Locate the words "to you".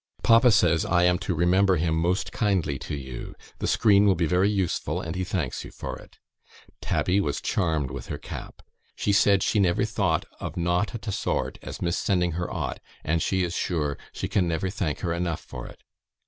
2.79-3.35